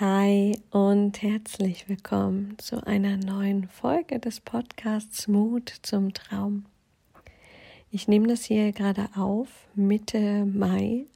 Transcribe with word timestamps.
Hi 0.00 0.58
und 0.72 1.22
herzlich 1.22 1.88
willkommen 1.88 2.58
zu 2.58 2.84
einer 2.84 3.16
neuen 3.16 3.68
Folge 3.68 4.18
des 4.18 4.40
Podcasts 4.40 5.28
Mut 5.28 5.72
zum 5.82 6.12
Traum. 6.12 6.64
Ich 7.92 8.08
nehme 8.08 8.26
das 8.26 8.42
hier 8.42 8.72
gerade 8.72 9.08
auf, 9.14 9.46
Mitte 9.76 10.46
Mai, 10.46 11.06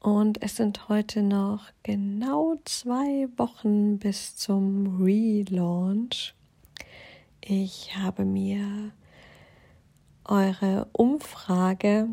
und 0.00 0.42
es 0.42 0.56
sind 0.56 0.88
heute 0.88 1.22
noch 1.22 1.66
genau 1.84 2.56
zwei 2.64 3.28
Wochen 3.36 4.00
bis 4.00 4.34
zum 4.34 5.00
Relaunch. 5.00 6.34
Ich 7.40 7.96
habe 7.96 8.24
mir 8.24 8.90
eure 10.24 10.88
Umfrage 10.90 12.08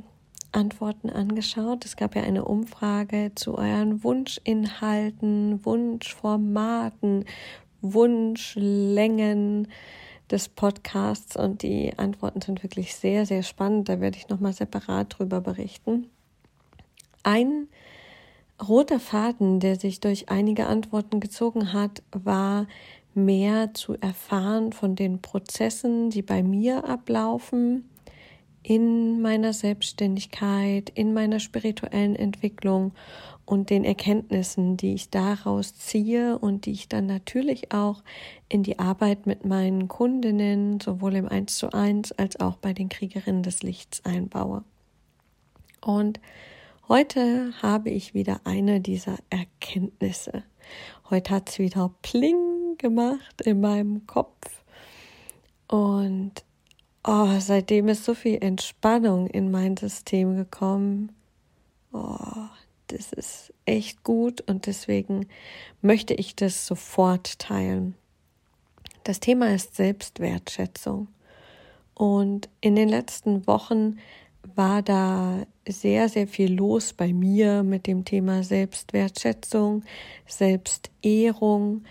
Antworten 0.57 1.09
angeschaut. 1.11 1.85
Es 1.85 1.95
gab 1.95 2.15
ja 2.15 2.23
eine 2.23 2.43
Umfrage 2.43 3.31
zu 3.35 3.57
euren 3.57 4.03
Wunschinhalten, 4.03 5.63
Wunschformaten, 5.63 7.25
Wunschlängen 7.81 9.67
des 10.31 10.49
Podcasts 10.49 11.37
und 11.37 11.61
die 11.61 11.97
Antworten 11.97 12.41
sind 12.41 12.63
wirklich 12.63 12.95
sehr, 12.95 13.25
sehr 13.27 13.43
spannend. 13.43 13.87
Da 13.87 14.01
werde 14.01 14.17
ich 14.17 14.29
nochmal 14.29 14.53
separat 14.53 15.17
drüber 15.17 15.41
berichten. 15.41 16.07
Ein 17.21 17.67
roter 18.67 18.99
Faden, 18.99 19.59
der 19.59 19.75
sich 19.75 19.99
durch 19.99 20.29
einige 20.29 20.65
Antworten 20.65 21.19
gezogen 21.19 21.71
hat, 21.71 22.01
war 22.11 22.65
mehr 23.13 23.73
zu 23.75 23.93
erfahren 23.93 24.73
von 24.73 24.95
den 24.95 25.21
Prozessen, 25.21 26.09
die 26.09 26.23
bei 26.23 26.41
mir 26.41 26.85
ablaufen, 26.89 27.87
in 28.67 29.21
meiner 29.21 29.53
Selbstständigkeit, 29.53 30.89
in 30.89 31.13
meiner 31.13 31.39
spirituellen 31.39 32.17
Entwicklung 32.17 32.91
und 33.45 33.69
den 33.69 33.85
Erkenntnissen, 33.85 34.75
die 34.75 34.93
ich 34.93 35.09
daraus 35.09 35.77
ziehe 35.77 36.37
und 36.37 36.65
die 36.65 36.73
ich 36.73 36.89
dann 36.89 37.05
natürlich 37.05 37.71
auch 37.71 38.03
in 38.49 38.63
die 38.63 38.77
Arbeit 38.77 39.25
mit 39.25 39.45
meinen 39.45 39.87
Kundinnen, 39.87 40.81
sowohl 40.81 41.15
im 41.15 41.29
1 41.29 41.57
zu 41.57 41.71
1 41.71 42.11
als 42.11 42.41
auch 42.41 42.57
bei 42.57 42.73
den 42.73 42.89
Kriegerinnen 42.89 43.41
des 43.41 43.63
Lichts 43.63 44.03
einbaue. 44.03 44.65
Und 45.79 46.19
heute 46.89 47.53
habe 47.61 47.89
ich 47.89 48.13
wieder 48.13 48.41
eine 48.43 48.81
dieser 48.81 49.15
Erkenntnisse. 49.29 50.43
Heute 51.09 51.35
hat 51.35 51.49
es 51.51 51.59
wieder 51.59 51.89
Pling 52.01 52.75
gemacht 52.77 53.43
in 53.45 53.61
meinem 53.61 54.05
Kopf. 54.07 54.61
Und 55.69 56.43
Oh, 57.09 57.39
seitdem 57.39 57.87
ist 57.87 58.03
so 58.03 58.13
viel 58.13 58.37
Entspannung 58.43 59.27
in 59.27 59.49
mein 59.49 59.77
System 59.77 60.35
gekommen. 60.35 61.13
Oh, 61.93 62.17
das 62.87 63.13
ist 63.13 63.53
echt 63.65 64.03
gut 64.03 64.41
und 64.41 64.65
deswegen 64.65 65.25
möchte 65.81 66.13
ich 66.13 66.35
das 66.35 66.67
sofort 66.67 67.39
teilen. 67.39 67.95
Das 69.05 69.21
Thema 69.21 69.55
ist 69.55 69.77
Selbstwertschätzung. 69.77 71.07
Und 71.93 72.49
in 72.59 72.75
den 72.75 72.89
letzten 72.89 73.47
Wochen 73.47 73.99
war 74.55 74.81
da 74.81 75.43
sehr, 75.65 76.09
sehr 76.09 76.27
viel 76.27 76.53
los 76.53 76.91
bei 76.91 77.13
mir 77.13 77.63
mit 77.63 77.87
dem 77.87 78.03
Thema 78.03 78.43
Selbstwertschätzung, 78.43 79.85
Selbstehrung, 80.25 81.85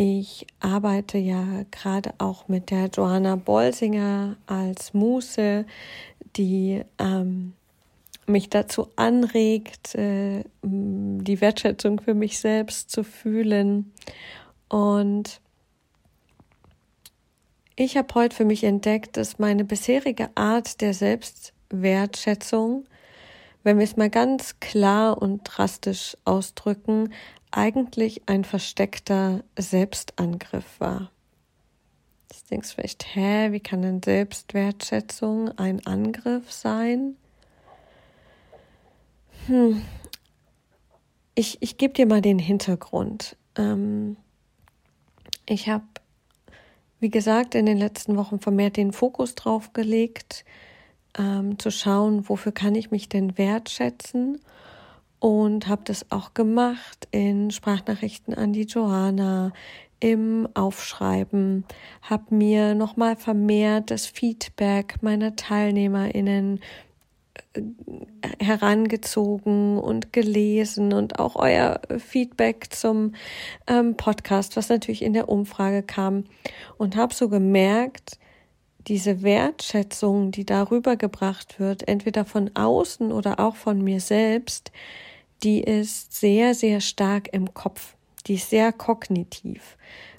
ich 0.00 0.46
arbeite 0.60 1.18
ja 1.18 1.64
gerade 1.72 2.14
auch 2.18 2.46
mit 2.46 2.70
der 2.70 2.86
Johanna 2.86 3.34
Bolsinger 3.34 4.36
als 4.46 4.94
Muse, 4.94 5.66
die 6.36 6.84
ähm, 7.00 7.54
mich 8.24 8.48
dazu 8.48 8.92
anregt, 8.94 9.96
äh, 9.96 10.44
die 10.62 11.40
Wertschätzung 11.40 12.00
für 12.00 12.14
mich 12.14 12.38
selbst 12.38 12.92
zu 12.92 13.02
fühlen. 13.02 13.92
Und 14.68 15.40
ich 17.74 17.96
habe 17.96 18.14
heute 18.14 18.36
für 18.36 18.44
mich 18.44 18.62
entdeckt, 18.62 19.16
dass 19.16 19.40
meine 19.40 19.64
bisherige 19.64 20.30
Art 20.36 20.80
der 20.80 20.94
Selbstwertschätzung, 20.94 22.84
wenn 23.64 23.78
wir 23.78 23.84
es 23.84 23.96
mal 23.96 24.10
ganz 24.10 24.60
klar 24.60 25.20
und 25.20 25.42
drastisch 25.42 26.16
ausdrücken, 26.24 27.12
eigentlich 27.50 28.22
ein 28.26 28.44
versteckter 28.44 29.42
Selbstangriff 29.58 30.80
war. 30.80 31.10
Jetzt 32.30 32.50
denkst 32.50 32.68
du 32.70 32.74
vielleicht, 32.76 33.14
hä, 33.14 33.52
wie 33.52 33.60
kann 33.60 33.82
denn 33.82 34.02
Selbstwertschätzung 34.02 35.56
ein 35.58 35.84
Angriff 35.86 36.52
sein? 36.52 37.16
Hm. 39.46 39.82
Ich, 41.34 41.58
ich 41.60 41.78
gebe 41.78 41.94
dir 41.94 42.06
mal 42.06 42.20
den 42.20 42.38
Hintergrund. 42.38 43.36
Ähm, 43.56 44.16
ich 45.46 45.68
habe, 45.68 45.84
wie 47.00 47.10
gesagt, 47.10 47.54
in 47.54 47.64
den 47.64 47.78
letzten 47.78 48.16
Wochen 48.16 48.40
vermehrt 48.40 48.76
den 48.76 48.92
Fokus 48.92 49.34
drauf 49.34 49.72
gelegt, 49.72 50.44
ähm, 51.16 51.58
zu 51.58 51.70
schauen, 51.70 52.28
wofür 52.28 52.52
kann 52.52 52.74
ich 52.74 52.90
mich 52.90 53.08
denn 53.08 53.38
wertschätzen 53.38 54.40
und 55.20 55.66
habe 55.66 55.82
das 55.84 56.10
auch 56.10 56.34
gemacht 56.34 57.08
in 57.10 57.50
Sprachnachrichten 57.50 58.34
an 58.34 58.52
die 58.52 58.66
Johanna, 58.66 59.52
im 60.00 60.48
Aufschreiben, 60.54 61.64
habe 62.02 62.34
mir 62.34 62.74
nochmal 62.74 63.16
vermehrt 63.16 63.90
das 63.90 64.06
Feedback 64.06 65.02
meiner 65.02 65.34
Teilnehmerinnen 65.34 66.60
äh, 67.52 67.62
herangezogen 68.40 69.78
und 69.78 70.12
gelesen 70.12 70.92
und 70.92 71.18
auch 71.18 71.34
euer 71.34 71.80
Feedback 71.98 72.72
zum 72.72 73.14
ähm, 73.66 73.96
Podcast, 73.96 74.56
was 74.56 74.68
natürlich 74.68 75.02
in 75.02 75.14
der 75.14 75.28
Umfrage 75.28 75.82
kam. 75.82 76.24
Und 76.76 76.94
habe 76.94 77.12
so 77.12 77.28
gemerkt, 77.28 78.18
diese 78.86 79.22
Wertschätzung, 79.22 80.30
die 80.30 80.46
darüber 80.46 80.96
gebracht 80.96 81.58
wird, 81.58 81.86
entweder 81.88 82.24
von 82.24 82.50
außen 82.54 83.12
oder 83.12 83.40
auch 83.40 83.56
von 83.56 83.82
mir 83.82 84.00
selbst, 84.00 84.72
die 85.42 85.60
ist 85.62 86.14
sehr, 86.14 86.54
sehr 86.54 86.80
stark 86.80 87.32
im 87.32 87.54
Kopf. 87.54 87.94
Die 88.26 88.34
ist 88.34 88.50
sehr 88.50 88.72
kognitiv. 88.72 89.76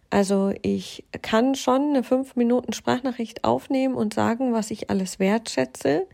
Also 0.09 0.53
ich 0.61 1.05
kann 1.21 1.55
schon 1.55 1.89
eine 1.89 2.03
fünf 2.03 2.35
Minuten 2.35 2.73
Sprachnachricht 2.73 3.43
aufnehmen 3.43 3.95
und 3.95 4.13
sagen, 4.13 4.53
was 4.53 4.71
ich 4.71 4.89
alles 4.89 5.19
wertschätze. 5.19 6.07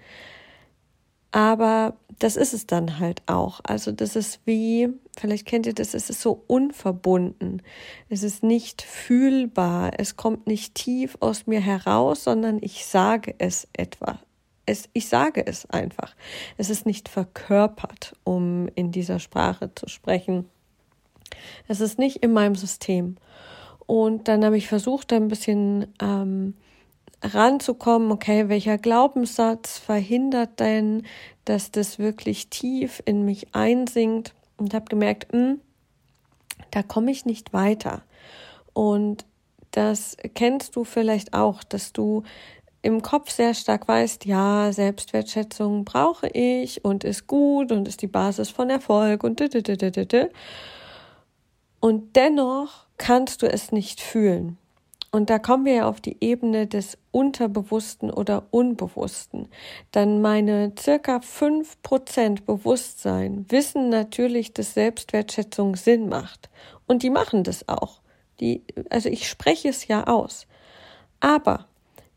Aber 1.32 1.96
das 2.20 2.36
ist 2.36 2.54
es 2.54 2.68
dann 2.68 3.00
halt 3.00 3.22
auch. 3.26 3.62
Also 3.64 3.92
das 3.92 4.16
ist 4.16 4.42
wie, 4.46 4.90
vielleicht 5.20 5.46
kennt 5.46 5.66
ihr 5.66 5.74
das, 5.74 5.94
es 5.94 6.09
ist 6.09 6.22
so 6.22 6.44
unverbunden. 6.48 7.62
Es 8.09 8.24
ist 8.24 8.44
nicht 8.44 8.81
fühlbar. 8.81 9.92
Es 9.98 10.16
kommt 10.16 10.48
nicht 10.48 10.76
tief 10.76 11.18
aus 11.20 11.48
mir 11.48 11.62
heraus, 11.62 12.24
sondern 12.24 12.59
ich 12.62 12.86
sage 12.86 13.36
es 13.38 13.68
etwa 13.74 14.20
es, 14.66 14.90
ich 14.94 15.08
sage 15.08 15.46
es 15.46 15.70
einfach. 15.70 16.16
Es 16.58 16.70
ist 16.70 16.86
nicht 16.86 17.09
verkörpert, 17.09 18.16
um 18.24 18.68
in 18.76 18.92
dieser 18.92 19.20
Sprache 19.20 19.74
zu 19.76 19.88
sprechen. 19.88 20.50
Es 21.68 21.82
ist 21.82 22.00
nicht 22.00 22.18
in 22.18 22.34
meinem 22.34 22.56
System. 22.56 23.18
Und 23.86 24.28
dann 24.28 24.44
habe 24.44 24.58
ich 24.58 24.68
versucht, 24.68 25.14
ein 25.14 25.28
bisschen 25.28 25.94
ähm, 26.02 26.56
ranzukommen, 27.22 28.12
okay, 28.12 28.50
welcher 28.50 28.78
Glaubenssatz 28.78 29.78
verhindert 29.78 30.59
denn, 30.59 31.03
dass 31.46 31.72
das 31.72 32.00
wirklich 32.00 32.50
tief 32.50 33.02
in 33.06 33.24
mich 33.26 33.53
einsinkt 33.53 34.34
und 34.58 34.74
habe 34.74 34.86
gemerkt, 34.86 35.34
mh, 35.34 35.40
hm, 35.40 35.62
da 36.72 36.84
komme 36.84 37.12
ich 37.12 37.26
nicht 37.26 37.54
weiter. 37.54 38.04
Und 38.74 39.26
das 39.72 40.18
kennst 40.34 40.76
du 40.76 40.84
vielleicht 40.84 41.34
auch, 41.34 41.64
dass 41.64 41.94
du 41.94 42.24
im 42.82 43.02
Kopf 43.02 43.32
sehr 43.32 43.54
stark 43.54 43.88
weißt, 43.88 44.26
ja, 44.26 44.72
Selbstwertschätzung 44.72 45.86
brauche 45.86 46.28
ich 46.28 46.86
und 46.86 47.04
ist 47.04 47.26
gut 47.26 47.72
und 47.72 47.88
ist 47.88 48.02
die 48.02 48.08
Basis 48.08 48.50
von 48.50 48.70
Erfolg 48.70 49.24
und 49.24 49.42
und 51.79 52.16
dennoch 52.16 52.85
kannst 52.97 53.41
du 53.41 53.47
es 53.47 53.72
nicht 53.72 54.02
fühlen. 54.02 54.58
Und 55.16 55.29
da 55.29 55.40
kommen 55.40 55.64
wir 55.64 55.73
ja 55.73 55.88
auf 55.88 56.02
die 56.02 56.17
Ebene 56.20 56.67
des 56.67 56.97
Unterbewussten 57.12 58.12
oder 58.12 58.47
Unbewussten. 58.52 59.47
Dann 59.91 60.22
meine 60.22 60.73
circa 60.78 61.22
fünf 61.22 61.82
Prozent 61.84 62.46
Bewusstsein 62.46 63.46
wissen 63.47 63.88
natürlich, 63.88 64.53
dass 64.53 64.73
Selbstwertschätzung 64.73 65.78
Sinn 65.78 66.09
macht. 66.09 66.50
Und 66.85 67.02
die 67.02 67.09
machen 67.09 67.46
das 67.46 67.70
auch. 67.70 68.02
Die, 68.41 68.66
also 68.90 69.08
ich 69.08 69.29
spreche 69.29 69.70
es 69.70 69.88
ja 69.88 70.06
aus. 70.06 70.47
Aber 71.22 71.70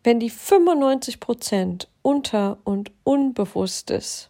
wenn 0.02 0.18
die 0.18 0.28
95 0.28 1.20
Prozent 1.20 1.88
unter- 2.02 2.58
und 2.64 2.90
unbewusstes 3.04 4.28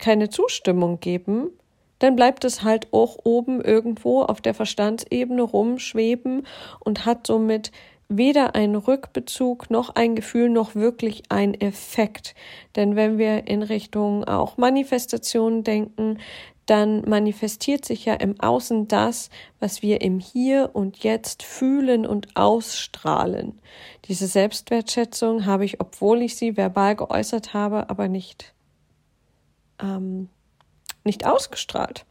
keine 0.00 0.28
Zustimmung 0.28 0.98
geben, 0.98 1.52
dann 1.98 2.16
bleibt 2.16 2.44
es 2.44 2.62
halt 2.62 2.92
auch 2.92 3.18
oben 3.24 3.60
irgendwo 3.60 4.22
auf 4.22 4.40
der 4.40 4.54
Verstandsebene 4.54 5.42
rumschweben 5.42 6.46
und 6.80 7.04
hat 7.04 7.26
somit 7.26 7.72
weder 8.08 8.54
einen 8.54 8.76
Rückbezug 8.76 9.70
noch 9.70 9.94
ein 9.94 10.14
Gefühl 10.14 10.48
noch 10.48 10.74
wirklich 10.74 11.24
ein 11.28 11.54
Effekt. 11.54 12.34
Denn 12.76 12.96
wenn 12.96 13.18
wir 13.18 13.46
in 13.46 13.62
Richtung 13.62 14.24
auch 14.24 14.56
Manifestation 14.56 15.62
denken, 15.62 16.18
dann 16.64 17.02
manifestiert 17.08 17.84
sich 17.86 18.04
ja 18.04 18.14
im 18.14 18.38
Außen 18.40 18.88
das, 18.88 19.30
was 19.58 19.80
wir 19.80 20.02
im 20.02 20.18
Hier 20.20 20.70
und 20.74 21.02
Jetzt 21.02 21.42
fühlen 21.42 22.06
und 22.06 22.36
ausstrahlen. 22.36 23.58
Diese 24.04 24.26
Selbstwertschätzung 24.26 25.46
habe 25.46 25.64
ich, 25.64 25.80
obwohl 25.80 26.20
ich 26.20 26.36
sie 26.36 26.58
verbal 26.58 26.94
geäußert 26.94 27.54
habe, 27.54 27.88
aber 27.88 28.08
nicht, 28.08 28.52
ähm, 29.80 30.28
nicht 31.08 31.26
ausgestrahlt. 31.26 32.04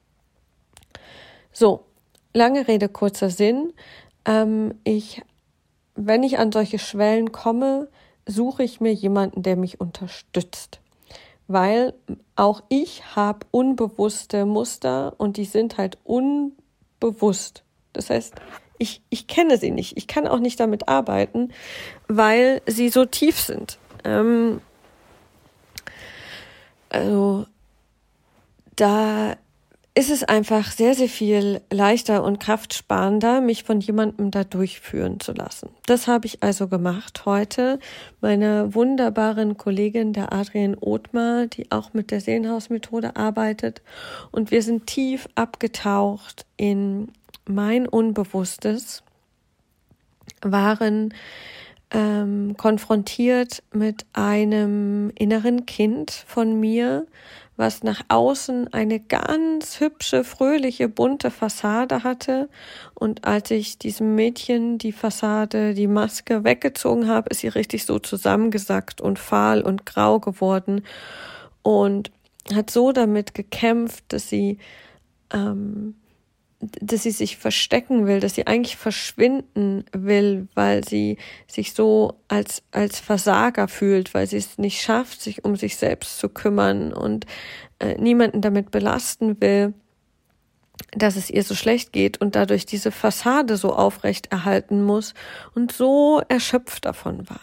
So, 1.54 1.86
lange 2.34 2.68
Rede, 2.68 2.90
kurzer 2.90 3.30
Sinn. 3.30 3.74
Ähm, 4.26 4.74
ich, 4.84 5.22
wenn 5.96 6.24
ich 6.24 6.38
an 6.40 6.52
solche 6.52 6.80
Schwellen 6.80 7.32
komme, 7.32 7.88
suche 8.26 8.64
ich 8.64 8.82
mir 8.82 8.94
jemanden, 8.94 9.42
der 9.42 9.56
mich 9.56 9.80
unterstützt 9.80 10.82
weil 11.48 11.94
auch 12.36 12.62
ich 12.70 13.16
habe 13.16 13.40
unbewusste 13.52 14.46
Muster 14.46 15.14
und 15.18 15.38
die 15.38 15.46
sind 15.46 15.78
halt 15.78 15.98
unbewusst. 16.04 17.64
Das 17.94 18.10
heißt, 18.10 18.36
ich, 18.78 19.02
ich 19.10 19.28
kenne 19.28 19.58
sie 19.58 19.72
nicht. 19.72 19.98
Ich 19.98 20.08
kann 20.08 20.28
auch 20.28 20.40
nicht 20.40 20.60
damit 20.60 20.88
arbeiten, 20.88 21.52
weil 22.08 22.62
sie 22.68 22.90
so 22.90 23.06
tief 23.06 23.40
sind. 23.40 23.80
Ähm, 24.04 24.62
also 26.90 27.46
da 28.78 29.36
ist 29.98 30.12
es 30.12 30.24
einfach 30.24 30.72
sehr, 30.72 30.94
sehr 30.94 31.10
viel 31.10 31.60
leichter 31.72 32.24
und 32.24 32.40
kraftsparender, 32.40 33.42
mich 33.42 33.64
von 33.64 33.82
jemandem 33.82 34.30
da 34.30 34.44
durchführen 34.44 35.20
zu 35.20 35.32
lassen. 35.32 35.70
Das 35.88 36.06
habe 36.06 36.28
ich 36.28 36.44
also 36.44 36.68
gemacht 36.68 37.26
heute. 37.26 37.80
Meine 38.22 38.76
wunderbaren 38.76 39.58
Kollegin, 39.58 40.14
der 40.14 40.32
Adrian 40.32 40.76
Othmar, 40.80 41.48
die 41.48 41.72
auch 41.72 41.94
mit 41.94 42.12
der 42.12 42.22
Seelenhausmethode 42.22 43.16
arbeitet. 43.16 43.82
Und 44.32 44.52
wir 44.52 44.62
sind 44.62 44.86
tief 44.86 45.28
abgetaucht 45.34 46.46
in 46.58 47.12
mein 47.48 47.88
Unbewusstes, 47.88 49.02
waren 50.44 51.12
ähm, 51.92 52.56
konfrontiert 52.58 53.64
mit 53.74 54.06
einem 54.14 55.12
inneren 55.16 55.66
Kind 55.66 56.12
von 56.12 56.60
mir, 56.60 57.08
was 57.56 57.82
nach 57.82 58.02
außen 58.08 58.72
eine 58.72 59.00
ganz 59.00 59.80
hübsche, 59.80 60.24
fröhliche, 60.24 60.90
bunte 60.90 61.32
Fassade 61.32 62.04
hatte. 62.04 62.50
Und 62.94 63.26
als 63.26 63.50
ich 63.52 63.80
diesem 63.80 64.16
Mädchen 64.16 64.78
die 64.78 64.92
Fassade, 64.92 65.74
die 65.74 65.88
Maske 65.88 66.44
weggezogen 66.44 67.08
habe, 67.08 67.30
ist 67.30 67.40
sie 67.40 67.48
richtig 67.48 67.86
so 67.86 67.98
zusammengesackt 67.98 69.02
und 69.02 69.18
fahl 69.18 69.62
und 69.62 69.86
grau 69.86 70.20
geworden 70.20 70.84
und 71.64 72.12
hat 72.54 72.70
so 72.70 72.92
damit 72.92 73.34
gekämpft, 73.34 74.06
dass 74.10 74.30
sie 74.30 74.60
ähm, 75.34 75.96
dass 76.60 77.04
sie 77.04 77.12
sich 77.12 77.38
verstecken 77.38 78.08
will, 78.08 78.20
dass 78.20 78.34
sie 78.34 78.48
eigentlich 78.48 78.78
verschwinden 78.78 79.86
will, 79.92 80.48
weil 80.56 80.84
sie 80.84 81.18
sich 81.46 81.74
so 81.74 82.20
als, 82.28 82.64
als 82.72 83.00
Versager 83.00 83.68
fühlt, 83.68 84.14
weil 84.14 84.26
sie 84.26 84.38
es 84.38 84.58
nicht 84.58 84.82
schafft, 84.82 85.22
sich 85.22 85.46
um 85.46 85.56
sich 85.56 85.78
selbst 85.78 86.18
zu 86.18 86.30
kümmern 86.30 86.94
und 86.94 87.26
äh, 87.80 87.96
niemanden 88.02 88.42
damit 88.42 88.72
belasten 88.72 89.40
will, 89.40 89.74
dass 90.92 91.16
es 91.16 91.30
ihr 91.30 91.44
so 91.44 91.54
schlecht 91.54 91.94
geht 91.94 92.20
und 92.20 92.36
dadurch 92.36 92.66
diese 92.66 92.92
Fassade 92.92 93.58
so 93.58 93.74
aufrecht 93.74 94.32
erhalten 94.32 94.84
muss 94.84 95.14
und 95.54 95.72
so 95.72 96.22
erschöpft 96.28 96.86
davon 96.86 97.30
war. 97.30 97.42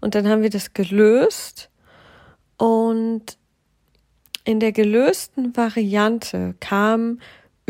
Und 0.00 0.14
dann 0.14 0.26
haben 0.26 0.42
wir 0.42 0.50
das 0.50 0.72
gelöst 0.72 1.68
und 2.56 3.36
in 4.44 4.58
der 4.58 4.72
gelösten 4.72 5.54
Variante 5.54 6.54
kam 6.60 7.20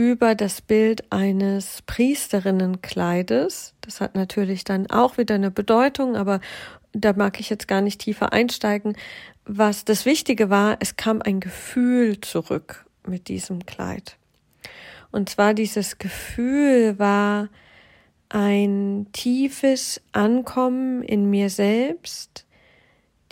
über 0.00 0.34
das 0.34 0.62
Bild 0.62 1.12
eines 1.12 1.82
Priesterinnenkleides. 1.82 3.74
Das 3.82 4.00
hat 4.00 4.14
natürlich 4.14 4.64
dann 4.64 4.90
auch 4.90 5.18
wieder 5.18 5.34
eine 5.34 5.50
Bedeutung, 5.50 6.16
aber 6.16 6.40
da 6.94 7.12
mag 7.12 7.38
ich 7.38 7.50
jetzt 7.50 7.68
gar 7.68 7.82
nicht 7.82 8.00
tiefer 8.00 8.32
einsteigen. 8.32 8.96
Was 9.44 9.84
das 9.84 10.06
Wichtige 10.06 10.48
war, 10.48 10.78
es 10.80 10.96
kam 10.96 11.20
ein 11.20 11.38
Gefühl 11.38 12.18
zurück 12.22 12.86
mit 13.06 13.28
diesem 13.28 13.66
Kleid. 13.66 14.16
Und 15.10 15.28
zwar 15.28 15.52
dieses 15.52 15.98
Gefühl 15.98 16.98
war 16.98 17.50
ein 18.30 19.06
tiefes 19.12 20.00
Ankommen 20.12 21.02
in 21.02 21.28
mir 21.28 21.50
selbst, 21.50 22.46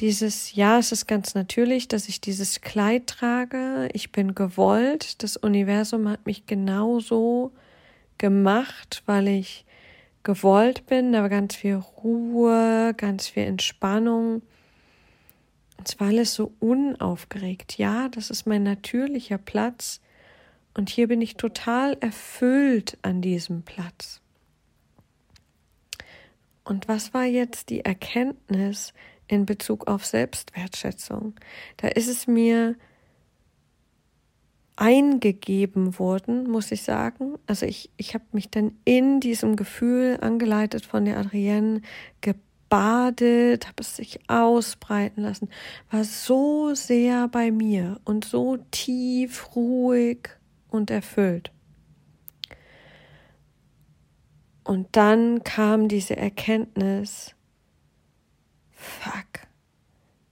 dieses, 0.00 0.54
ja, 0.54 0.78
es 0.78 0.92
ist 0.92 1.06
ganz 1.06 1.34
natürlich, 1.34 1.88
dass 1.88 2.08
ich 2.08 2.20
dieses 2.20 2.60
Kleid 2.60 3.08
trage. 3.08 3.88
Ich 3.92 4.12
bin 4.12 4.34
gewollt. 4.34 5.22
Das 5.22 5.36
Universum 5.36 6.08
hat 6.08 6.24
mich 6.24 6.46
genauso 6.46 7.52
gemacht, 8.16 9.02
weil 9.06 9.28
ich 9.28 9.64
gewollt 10.22 10.86
bin. 10.86 11.12
Da 11.12 11.22
war 11.22 11.28
ganz 11.28 11.56
viel 11.56 11.74
Ruhe, 11.74 12.94
ganz 12.96 13.28
viel 13.28 13.44
Entspannung. 13.44 14.42
Und 15.78 15.88
zwar 15.88 16.08
alles 16.08 16.34
so 16.34 16.52
unaufgeregt. 16.60 17.78
Ja, 17.78 18.08
das 18.08 18.30
ist 18.30 18.46
mein 18.46 18.62
natürlicher 18.62 19.38
Platz. 19.38 20.00
Und 20.74 20.90
hier 20.90 21.08
bin 21.08 21.20
ich 21.20 21.36
total 21.36 21.96
erfüllt 22.00 22.98
an 23.02 23.20
diesem 23.20 23.62
Platz. 23.62 24.20
Und 26.62 26.86
was 26.86 27.14
war 27.14 27.24
jetzt 27.24 27.70
die 27.70 27.84
Erkenntnis, 27.84 28.92
in 29.28 29.46
Bezug 29.46 29.86
auf 29.86 30.04
Selbstwertschätzung. 30.04 31.34
Da 31.76 31.88
ist 31.88 32.08
es 32.08 32.26
mir 32.26 32.74
eingegeben 34.78 35.98
worden, 35.98 36.48
muss 36.48 36.70
ich 36.70 36.82
sagen. 36.82 37.34
Also 37.46 37.66
ich, 37.66 37.90
ich 37.96 38.14
habe 38.14 38.24
mich 38.32 38.48
dann 38.50 38.72
in 38.84 39.20
diesem 39.20 39.56
Gefühl, 39.56 40.18
angeleitet 40.20 40.86
von 40.86 41.04
der 41.04 41.18
Adrienne, 41.18 41.82
gebadet, 42.20 43.66
habe 43.66 43.80
es 43.80 43.96
sich 43.96 44.20
ausbreiten 44.28 45.22
lassen, 45.22 45.48
war 45.90 46.04
so 46.04 46.74
sehr 46.74 47.26
bei 47.28 47.50
mir 47.50 48.00
und 48.04 48.24
so 48.24 48.58
tief, 48.70 49.56
ruhig 49.56 50.28
und 50.68 50.90
erfüllt. 50.90 51.50
Und 54.62 54.88
dann 54.92 55.42
kam 55.44 55.88
diese 55.88 56.16
Erkenntnis, 56.16 57.34
fuck, 58.78 59.46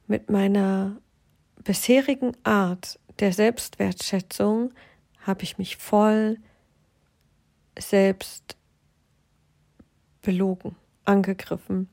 mit 0.06 0.31
meiner 0.31 0.96
bisherigen 1.64 2.32
Art 2.44 2.98
der 3.19 3.32
Selbstwertschätzung 3.32 4.72
habe 5.26 5.43
ich 5.43 5.58
mich 5.58 5.76
voll 5.76 6.38
selbst 7.78 8.56
belogen, 10.23 10.76
angegriffen. 11.04 11.88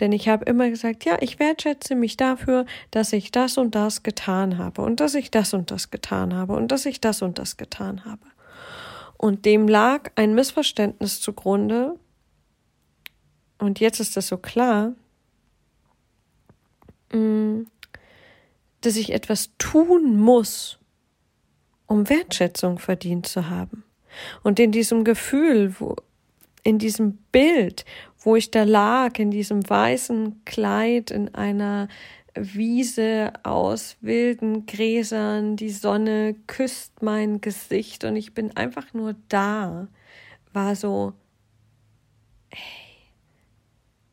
Denn 0.00 0.12
ich 0.12 0.28
habe 0.28 0.44
immer 0.44 0.68
gesagt, 0.68 1.06
ja, 1.06 1.16
ich 1.20 1.38
wertschätze 1.38 1.94
mich 1.94 2.18
dafür, 2.18 2.66
dass 2.90 3.14
ich 3.14 3.32
das 3.32 3.56
und 3.56 3.74
das 3.74 4.02
getan 4.02 4.58
habe 4.58 4.82
und 4.82 5.00
dass 5.00 5.14
ich 5.14 5.30
das 5.30 5.54
und 5.54 5.70
das 5.70 5.90
getan 5.90 6.34
habe 6.34 6.52
und 6.52 6.70
dass 6.70 6.84
ich 6.84 7.00
das 7.00 7.22
und 7.22 7.38
das 7.38 7.56
getan 7.56 8.04
habe. 8.04 8.26
Und 9.16 9.46
dem 9.46 9.66
lag 9.66 10.10
ein 10.14 10.34
Missverständnis 10.34 11.22
zugrunde. 11.22 11.98
Und 13.58 13.80
jetzt 13.80 13.98
ist 13.98 14.18
es 14.18 14.28
so 14.28 14.36
klar, 14.36 14.92
dass 17.10 18.96
ich 18.96 19.12
etwas 19.12 19.50
tun 19.58 20.18
muss, 20.18 20.78
um 21.86 22.08
Wertschätzung 22.08 22.78
verdient 22.78 23.26
zu 23.26 23.48
haben. 23.48 23.84
Und 24.42 24.58
in 24.58 24.72
diesem 24.72 25.04
Gefühl, 25.04 25.74
wo, 25.78 25.96
in 26.62 26.78
diesem 26.78 27.18
Bild, 27.32 27.84
wo 28.18 28.36
ich 28.36 28.50
da 28.50 28.64
lag, 28.64 29.18
in 29.18 29.30
diesem 29.30 29.68
weißen 29.68 30.44
Kleid, 30.44 31.10
in 31.10 31.34
einer 31.34 31.88
Wiese 32.34 33.32
aus 33.44 33.96
wilden 34.00 34.66
Gräsern, 34.66 35.56
die 35.56 35.70
Sonne 35.70 36.34
küsst 36.46 37.02
mein 37.02 37.40
Gesicht 37.40 38.04
und 38.04 38.16
ich 38.16 38.34
bin 38.34 38.56
einfach 38.56 38.92
nur 38.92 39.14
da, 39.28 39.88
war 40.52 40.76
so, 40.76 41.12
hey, 42.50 42.60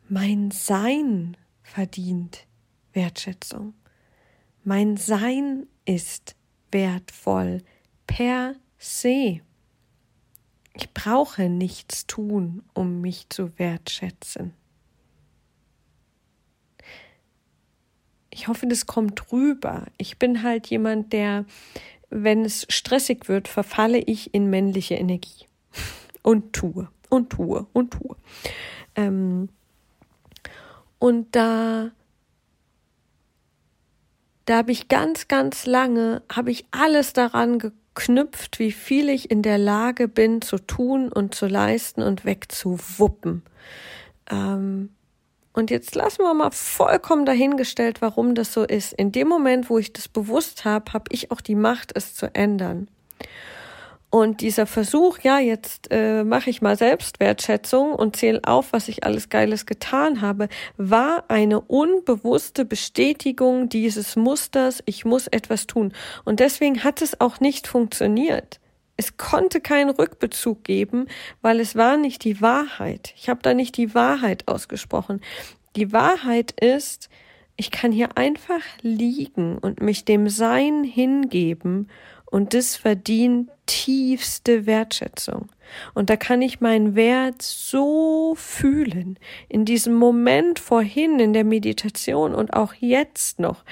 mein 0.09 0.51
Sein 0.51 1.35
verdient 1.63 2.45
Wertschätzung. 2.93 3.73
Mein 4.63 4.97
Sein 4.97 5.67
ist 5.85 6.35
wertvoll 6.71 7.61
per 8.07 8.55
se. 8.77 9.41
Ich 10.75 10.93
brauche 10.93 11.49
nichts 11.49 12.07
tun, 12.07 12.63
um 12.73 13.01
mich 13.01 13.29
zu 13.29 13.57
wertschätzen. 13.59 14.53
Ich 18.31 18.47
hoffe, 18.47 18.65
das 18.65 18.87
kommt 18.87 19.31
rüber. 19.31 19.85
Ich 19.97 20.17
bin 20.17 20.41
halt 20.41 20.67
jemand, 20.67 21.13
der, 21.13 21.45
wenn 22.09 22.43
es 22.43 22.65
stressig 22.69 23.27
wird, 23.27 23.47
verfalle 23.47 23.99
ich 23.99 24.33
in 24.33 24.49
männliche 24.49 24.95
Energie 24.95 25.45
und 26.23 26.53
tue 26.53 26.89
und 27.09 27.29
tue 27.29 27.67
und 27.73 27.91
tue. 27.91 28.15
Ähm, 28.95 29.49
und 30.97 31.35
da 31.35 31.91
da 34.45 34.57
habe 34.57 34.71
ich 34.71 34.87
ganz, 34.87 35.27
ganz 35.27 35.65
lange, 35.65 36.21
habe 36.31 36.51
ich 36.51 36.65
alles 36.71 37.13
daran 37.13 37.59
ge 37.59 37.71
knüpft, 37.95 38.57
wie 38.57 38.71
viel 38.71 39.07
ich 39.07 39.29
in 39.29 39.43
der 39.43 39.59
Lage 39.59 40.07
bin 40.07 40.41
zu 40.41 40.57
tun 40.57 41.11
und 41.11 41.35
zu 41.35 41.45
leisten 41.45 42.01
und 42.01 42.25
wegzuwuppen. 42.25 43.43
Ähm, 44.31 44.89
und 45.53 45.69
jetzt 45.69 45.93
lassen 45.93 46.23
wir 46.23 46.33
mal 46.33 46.49
vollkommen 46.49 47.27
dahingestellt, 47.27 48.01
warum 48.01 48.33
das 48.33 48.51
so 48.51 48.63
ist. 48.63 48.93
In 48.93 49.11
dem 49.11 49.27
Moment, 49.27 49.69
wo 49.69 49.77
ich 49.77 49.93
das 49.93 50.07
bewusst 50.07 50.65
habe, 50.65 50.91
habe 50.93 51.05
ich 51.09 51.29
auch 51.29 51.41
die 51.41 51.53
Macht, 51.53 51.91
es 51.95 52.15
zu 52.15 52.33
ändern. 52.33 52.87
Und 54.13 54.41
dieser 54.41 54.67
Versuch, 54.67 55.17
ja, 55.23 55.39
jetzt 55.39 55.87
äh, 55.89 56.23
mache 56.23 56.51
ich 56.51 56.61
mal 56.61 56.77
Selbstwertschätzung 56.77 57.95
und 57.95 58.15
zähle 58.15 58.41
auf, 58.43 58.71
was 58.71 58.87
ich 58.87 59.03
alles 59.03 59.29
Geiles 59.29 59.65
getan 59.65 60.21
habe, 60.21 60.49
war 60.77 61.23
eine 61.29 61.59
unbewusste 61.59 62.63
Bestätigung 62.63 63.69
dieses 63.69 64.15
Musters, 64.15 64.83
ich 64.85 65.03
muss 65.03 65.25
etwas 65.25 65.65
tun. 65.65 65.93
Und 66.25 66.41
deswegen 66.41 66.83
hat 66.83 67.01
es 67.01 67.21
auch 67.21 67.39
nicht 67.39 67.65
funktioniert. 67.65 68.59
Es 68.97 69.17
konnte 69.17 69.61
keinen 69.61 69.89
Rückbezug 69.89 70.63
geben, 70.63 71.07
weil 71.41 71.59
es 71.59 71.75
war 71.75 71.97
nicht 71.97 72.23
die 72.23 72.39
Wahrheit. 72.39 73.15
Ich 73.17 73.29
habe 73.29 73.39
da 73.41 73.55
nicht 73.55 73.77
die 73.77 73.95
Wahrheit 73.95 74.47
ausgesprochen. 74.47 75.21
Die 75.75 75.91
Wahrheit 75.91 76.51
ist, 76.61 77.09
ich 77.55 77.71
kann 77.71 77.91
hier 77.91 78.15
einfach 78.15 78.61
liegen 78.83 79.57
und 79.57 79.81
mich 79.81 80.05
dem 80.05 80.29
Sein 80.29 80.83
hingeben 80.83 81.89
und 82.33 82.55
das 82.55 82.75
verdient 82.75 83.51
tiefste 83.65 84.65
Wertschätzung. 84.65 85.49
Und 85.93 86.09
da 86.09 86.15
kann 86.17 86.41
ich 86.41 86.61
meinen 86.61 86.95
Wert 86.95 87.41
so 87.41 88.35
fühlen. 88.35 89.17
In 89.49 89.65
diesem 89.65 89.95
Moment 89.95 90.59
vorhin 90.59 91.19
in 91.19 91.33
der 91.33 91.43
Meditation 91.43 92.35
und 92.35 92.53
auch 92.53 92.73
jetzt 92.73 93.39
noch. 93.39 93.63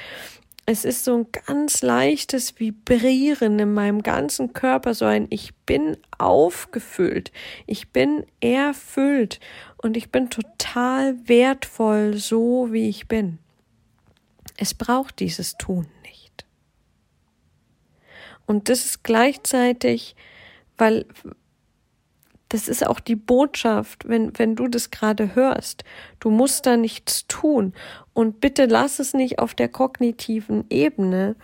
Es 0.66 0.86
ist 0.86 1.04
so 1.04 1.18
ein 1.18 1.28
ganz 1.48 1.82
leichtes 1.82 2.60
Vibrieren 2.60 3.60
in 3.60 3.74
meinem 3.74 4.04
ganzen 4.04 4.54
Körper, 4.54 4.94
so 4.94 5.06
ein 5.06 5.28
Ich 5.30 5.54
bin 5.66 5.98
aufgefüllt, 6.18 7.32
ich 7.66 7.90
bin 7.90 8.26
erfüllt 8.40 9.40
und 9.78 9.98
ich 9.98 10.12
bin 10.12 10.30
total 10.30 11.16
wertvoll, 11.28 12.16
so 12.16 12.72
wie 12.72 12.88
ich 12.88 13.08
bin. 13.08 13.40
Es 14.56 14.76
braucht 14.76 15.20
dieses 15.20 15.58
Tun 15.58 15.88
und 18.52 18.68
das 18.68 18.84
ist 18.84 19.04
gleichzeitig, 19.06 20.18
weil 20.78 21.06
das 22.50 22.68
ist 22.68 22.86
auch 22.86 23.00
die 23.00 23.16
Botschaft, 23.16 24.10
wenn, 24.10 24.38
wenn 24.38 24.58
du 24.58 24.68
das 24.68 24.92
gerade 24.92 25.36
hörst. 25.36 25.86
Du 26.20 26.30
musst 26.30 26.66
da 26.66 26.76
nichts 26.76 27.26
tun. 27.28 27.74
Und 28.12 28.42
bitte 28.42 28.66
lass 28.66 29.00
es 29.00 29.14
nicht 29.14 29.40
auf 29.40 29.54
der 29.54 29.70
kognitiven 29.70 30.66
Ebene, 30.70 31.38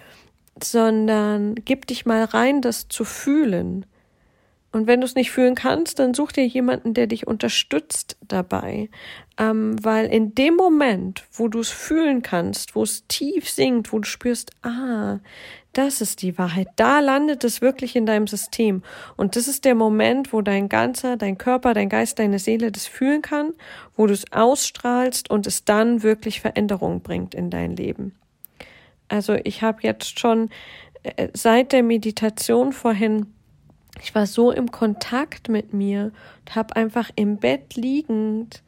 sondern 0.62 1.56
gib 1.56 1.88
dich 1.88 2.06
mal 2.06 2.26
rein, 2.26 2.62
das 2.62 2.90
zu 2.90 3.06
fühlen. 3.06 3.86
Und 4.74 4.86
wenn 4.86 5.00
du 5.00 5.06
es 5.06 5.16
nicht 5.16 5.32
fühlen 5.32 5.56
kannst, 5.56 6.00
dann 6.00 6.14
such 6.14 6.34
dir 6.34 6.46
jemanden, 6.46 6.94
der 6.94 7.08
dich 7.08 7.26
unterstützt 7.26 8.18
dabei. 8.28 8.90
Ähm, 9.38 9.78
weil 9.82 10.08
in 10.08 10.36
dem 10.36 10.56
Moment, 10.56 11.24
wo 11.32 11.48
du 11.48 11.62
es 11.62 11.70
fühlen 11.70 12.22
kannst, 12.22 12.76
wo 12.76 12.84
es 12.84 13.08
tief 13.08 13.50
sinkt, 13.50 13.94
wo 13.94 14.00
du 14.00 14.08
spürst, 14.10 14.52
ah, 14.64 15.20
das 15.78 16.02
ist 16.02 16.22
die 16.24 16.38
Wahrheit. 16.38 16.70
Da 16.76 17.00
landet 17.00 17.44
es 17.44 17.62
wirklich 17.62 17.96
in 17.96 18.06
deinem 18.06 18.26
System. 18.26 18.82
Und 19.16 19.36
das 19.36 19.48
ist 19.48 19.64
der 19.64 19.76
Moment, 19.76 20.34
wo 20.34 20.42
dein 20.42 20.70
ganzer, 20.70 21.18
dein 21.18 21.38
Körper, 21.38 21.74
dein 21.74 21.90
Geist, 21.90 22.18
deine 22.18 22.40
Seele 22.40 22.72
das 22.72 22.88
fühlen 22.88 23.22
kann, 23.22 23.54
wo 23.96 24.08
du 24.08 24.14
es 24.14 24.32
ausstrahlst 24.32 25.30
und 25.30 25.46
es 25.46 25.66
dann 25.66 26.02
wirklich 26.02 26.42
Veränderung 26.42 27.02
bringt 27.02 27.36
in 27.36 27.50
dein 27.50 27.76
Leben. 27.76 28.16
Also 29.08 29.36
ich 29.44 29.62
habe 29.62 29.80
jetzt 29.84 30.20
schon 30.20 30.50
äh, 31.04 31.30
seit 31.34 31.72
der 31.72 31.84
Meditation 31.84 32.74
vorhin, 32.74 33.28
ich 34.02 34.16
war 34.16 34.26
so 34.26 34.52
im 34.52 34.72
Kontakt 34.72 35.48
mit 35.48 35.74
mir 35.74 36.12
und 36.40 36.56
habe 36.56 36.76
einfach 36.76 37.12
im 37.16 37.38
Bett 37.38 37.76
liegend 37.76 38.64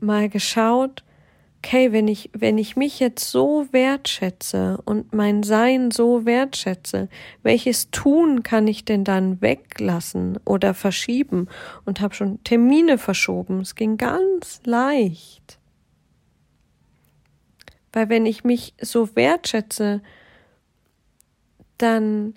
mal 0.00 0.28
geschaut, 0.28 1.04
okay, 1.62 1.92
wenn 1.92 2.08
ich, 2.08 2.30
wenn 2.32 2.56
ich 2.56 2.76
mich 2.76 3.00
jetzt 3.00 3.30
so 3.30 3.66
wertschätze 3.70 4.80
und 4.86 5.12
mein 5.12 5.42
Sein 5.42 5.90
so 5.90 6.24
wertschätze, 6.24 7.08
welches 7.42 7.90
Tun 7.90 8.42
kann 8.42 8.66
ich 8.66 8.86
denn 8.86 9.04
dann 9.04 9.42
weglassen 9.42 10.38
oder 10.46 10.72
verschieben? 10.72 11.48
Und 11.84 12.00
habe 12.00 12.14
schon 12.14 12.42
Termine 12.44 12.96
verschoben. 12.96 13.60
Es 13.60 13.74
ging 13.74 13.98
ganz 13.98 14.62
leicht. 14.64 15.58
Weil 17.92 18.08
wenn 18.08 18.24
ich 18.24 18.42
mich 18.42 18.74
so 18.80 19.14
wertschätze, 19.14 20.00
dann 21.76 22.34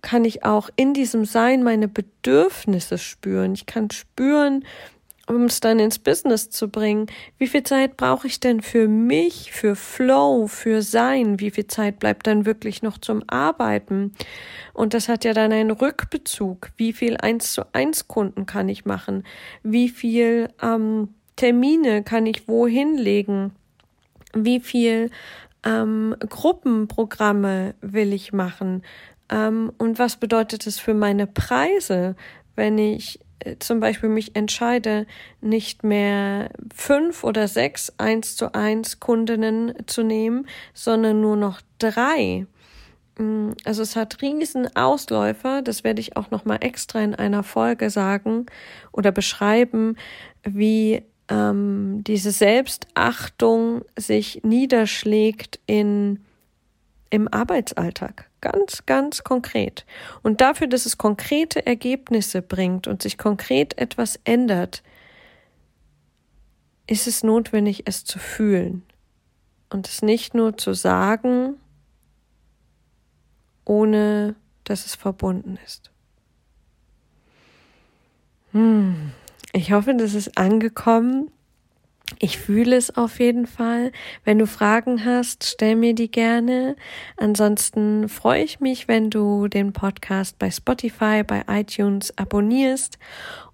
kann 0.00 0.24
ich 0.24 0.44
auch 0.44 0.70
in 0.76 0.94
diesem 0.94 1.26
Sein 1.26 1.62
meine 1.62 1.88
Bedürfnisse 1.88 2.96
spüren. 2.96 3.52
Ich 3.52 3.66
kann 3.66 3.90
spüren, 3.90 4.64
um 5.34 5.44
es 5.44 5.60
dann 5.60 5.78
ins 5.78 5.98
Business 5.98 6.50
zu 6.50 6.68
bringen, 6.68 7.06
wie 7.38 7.46
viel 7.46 7.62
Zeit 7.62 7.96
brauche 7.96 8.26
ich 8.26 8.40
denn 8.40 8.60
für 8.60 8.88
mich, 8.88 9.52
für 9.52 9.76
Flow, 9.76 10.46
für 10.46 10.82
Sein? 10.82 11.40
Wie 11.40 11.50
viel 11.50 11.66
Zeit 11.66 11.98
bleibt 11.98 12.26
dann 12.26 12.46
wirklich 12.46 12.82
noch 12.82 12.98
zum 12.98 13.22
Arbeiten? 13.28 14.12
Und 14.72 14.94
das 14.94 15.08
hat 15.08 15.24
ja 15.24 15.32
dann 15.32 15.52
einen 15.52 15.70
Rückbezug. 15.70 16.70
Wie 16.76 16.92
viel 16.92 17.16
eins 17.16 17.52
zu 17.52 17.62
eins 17.72 18.08
Kunden 18.08 18.46
kann 18.46 18.68
ich 18.68 18.84
machen? 18.84 19.24
Wie 19.62 19.88
viel 19.88 20.48
ähm, 20.62 21.14
Termine 21.36 22.02
kann 22.02 22.26
ich 22.26 22.48
wohin 22.48 22.96
legen? 22.96 23.52
Wie 24.34 24.60
viel 24.60 25.10
ähm, 25.64 26.16
Gruppenprogramme 26.28 27.74
will 27.80 28.12
ich 28.12 28.32
machen? 28.32 28.82
Ähm, 29.30 29.72
und 29.78 29.98
was 29.98 30.16
bedeutet 30.16 30.66
es 30.66 30.80
für 30.80 30.94
meine 30.94 31.26
Preise, 31.26 32.16
wenn 32.56 32.78
ich 32.78 33.20
zum 33.58 33.80
Beispiel 33.80 34.08
mich 34.08 34.36
entscheide, 34.36 35.06
nicht 35.40 35.84
mehr 35.84 36.50
fünf 36.74 37.24
oder 37.24 37.48
sechs 37.48 37.92
eins 37.98 38.36
zu 38.36 38.54
eins 38.54 39.00
Kundinnen 39.00 39.74
zu 39.86 40.02
nehmen, 40.02 40.46
sondern 40.74 41.20
nur 41.20 41.36
noch 41.36 41.60
drei. 41.78 42.46
Mm, 43.18 43.50
also 43.64 43.82
es 43.82 43.96
hat 43.96 44.22
riesen 44.22 44.74
Ausläufer, 44.76 45.62
das 45.62 45.84
werde 45.84 46.00
ich 46.00 46.16
auch 46.16 46.30
noch 46.30 46.44
mal 46.44 46.56
extra 46.56 47.00
in 47.00 47.14
einer 47.14 47.42
Folge 47.42 47.90
sagen 47.90 48.46
oder 48.92 49.12
beschreiben, 49.12 49.96
wie 50.44 51.02
ähm, 51.28 52.02
diese 52.04 52.30
Selbstachtung 52.30 53.84
sich 53.96 54.40
niederschlägt 54.42 55.60
in 55.66 56.20
im 57.10 57.26
Arbeitsalltag. 57.26 58.29
Ganz, 58.40 58.86
ganz 58.86 59.22
konkret. 59.22 59.84
Und 60.22 60.40
dafür, 60.40 60.66
dass 60.66 60.86
es 60.86 60.96
konkrete 60.96 61.66
Ergebnisse 61.66 62.40
bringt 62.40 62.86
und 62.86 63.02
sich 63.02 63.18
konkret 63.18 63.76
etwas 63.78 64.18
ändert, 64.24 64.82
ist 66.86 67.06
es 67.06 67.22
notwendig, 67.22 67.82
es 67.86 68.04
zu 68.04 68.18
fühlen 68.18 68.82
und 69.68 69.88
es 69.88 70.02
nicht 70.02 70.34
nur 70.34 70.56
zu 70.56 70.74
sagen, 70.74 71.54
ohne 73.64 74.34
dass 74.64 74.86
es 74.86 74.94
verbunden 74.94 75.58
ist. 75.64 75.90
Hm. 78.52 79.12
Ich 79.52 79.72
hoffe, 79.72 79.94
das 79.94 80.14
ist 80.14 80.36
angekommen. 80.38 81.30
Ich 82.18 82.38
fühle 82.38 82.76
es 82.76 82.96
auf 82.96 83.20
jeden 83.20 83.46
Fall. 83.46 83.92
Wenn 84.24 84.38
du 84.38 84.46
Fragen 84.46 85.04
hast, 85.04 85.44
stell 85.44 85.76
mir 85.76 85.94
die 85.94 86.10
gerne. 86.10 86.76
Ansonsten 87.16 88.08
freue 88.08 88.42
ich 88.42 88.60
mich, 88.60 88.88
wenn 88.88 89.10
du 89.10 89.48
den 89.48 89.72
Podcast 89.72 90.38
bei 90.38 90.50
Spotify, 90.50 91.22
bei 91.22 91.44
iTunes 91.48 92.16
abonnierst 92.18 92.98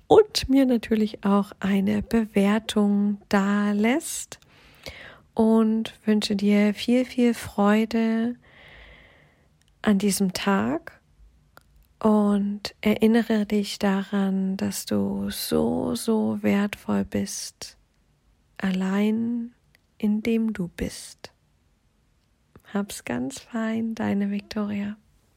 und 0.06 0.48
mir 0.48 0.66
natürlich 0.66 1.24
auch 1.24 1.52
eine 1.60 2.02
Bewertung 2.02 3.18
da 3.28 3.72
lässt. 3.72 4.40
Und 5.34 5.92
wünsche 6.06 6.34
dir 6.34 6.72
viel, 6.72 7.04
viel 7.04 7.34
Freude 7.34 8.36
an 9.82 9.98
diesem 9.98 10.32
Tag 10.32 10.98
und 11.98 12.74
erinnere 12.80 13.44
dich 13.44 13.78
daran, 13.78 14.56
dass 14.56 14.86
du 14.86 15.28
so, 15.30 15.94
so 15.94 16.38
wertvoll 16.42 17.04
bist 17.04 17.75
allein 18.58 19.54
in 19.98 20.22
dem 20.22 20.52
du 20.52 20.68
bist. 20.68 21.32
Hab's 22.72 23.04
ganz 23.04 23.40
fein, 23.40 23.94
deine 23.94 24.30
Victoria. 24.30 24.96